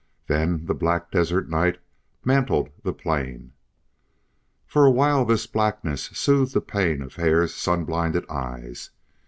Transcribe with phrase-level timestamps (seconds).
[0.25, 1.77] Then the black desert night
[2.25, 3.53] mantled the plain.
[4.65, 8.89] For a while this blackness soothed the pain of Hare's sun blinded eyes.